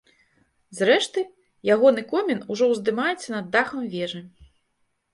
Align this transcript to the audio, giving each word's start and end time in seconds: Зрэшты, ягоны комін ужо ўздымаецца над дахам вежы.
Зрэшты, 0.77 1.25
ягоны 1.75 2.01
комін 2.13 2.39
ужо 2.57 2.73
ўздымаецца 2.75 3.27
над 3.39 3.55
дахам 3.61 3.81
вежы. 3.97 4.27